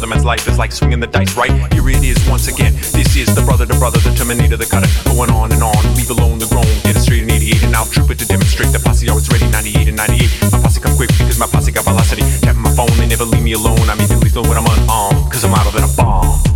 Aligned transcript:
brother 0.00 0.14
man's 0.14 0.24
life 0.24 0.48
is 0.48 0.56
like 0.56 0.72
swinging 0.72 0.98
the 0.98 1.06
dice, 1.06 1.36
right? 1.36 1.52
Here 1.74 1.86
it 1.90 2.02
is 2.02 2.16
once 2.26 2.48
again. 2.48 2.72
This 2.72 3.16
is 3.16 3.34
the 3.34 3.42
brother 3.42 3.66
to 3.66 3.76
brother, 3.76 3.98
the 3.98 4.14
terminator, 4.16 4.56
the 4.56 4.64
cutter. 4.64 4.88
Going 5.04 5.28
on 5.30 5.52
and 5.52 5.62
on, 5.62 5.76
leave 5.94 6.08
alone 6.08 6.38
the 6.38 6.46
grown. 6.46 6.64
Get 6.88 6.96
it 6.96 7.00
straight 7.00 7.24
in 7.24 7.30
88 7.30 7.64
and 7.64 7.76
I'll 7.76 7.84
troop 7.84 8.08
it 8.08 8.18
to 8.20 8.26
demonstrate. 8.26 8.72
The 8.72 8.80
posse 8.80 9.10
always 9.10 9.28
ready, 9.28 9.44
98 9.50 9.88
and 9.88 9.98
98. 9.98 10.52
My 10.52 10.62
posse 10.62 10.80
come 10.80 10.96
quick 10.96 11.10
because 11.18 11.38
my 11.38 11.46
posse 11.52 11.70
got 11.70 11.84
velocity. 11.84 12.24
Tapping 12.40 12.62
my 12.62 12.72
phone, 12.72 12.96
they 12.96 13.08
never 13.08 13.26
leave 13.26 13.42
me 13.42 13.52
alone. 13.52 13.92
I'm 13.92 14.00
even 14.00 14.20
lethal 14.20 14.42
when 14.44 14.56
I'm 14.56 14.64
unarmed. 14.64 15.30
Cause 15.30 15.44
I'm 15.44 15.52
out 15.52 15.66
of 15.66 15.76
it 15.76 15.84
a 15.84 15.92
bomb. 16.00 16.49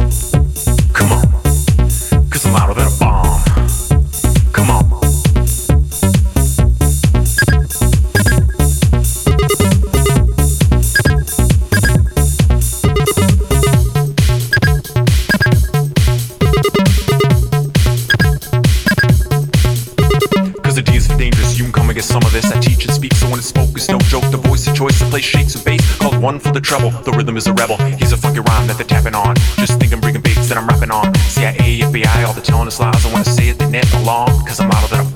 One 26.24 26.40
for 26.40 26.52
the 26.52 26.60
trouble. 26.60 26.90
the 27.02 27.12
rhythm 27.12 27.36
is 27.36 27.46
a 27.46 27.52
rebel. 27.52 27.76
He's 28.00 28.12
a 28.12 28.16
funky 28.16 28.40
rhyme 28.40 28.66
that 28.66 28.78
they're 28.78 28.86
tapping 28.86 29.14
on. 29.14 29.36
Just 29.60 29.78
think 29.78 29.92
I'm 29.92 30.00
bringing 30.00 30.22
beats 30.22 30.48
that 30.48 30.56
I'm 30.56 30.66
rapping 30.66 30.90
on. 30.90 31.14
CIA, 31.28 31.80
FBI, 31.80 32.26
all 32.26 32.32
the 32.32 32.40
telling 32.40 32.66
us 32.66 32.80
lies. 32.80 33.04
I 33.04 33.12
wanna 33.12 33.26
say 33.26 33.50
it, 33.50 33.58
they 33.58 33.68
net 33.68 33.92
along. 33.96 34.30
Cause 34.46 34.58
I'm 34.58 34.70
out 34.70 34.84
of 34.84 34.90
that 34.90 35.13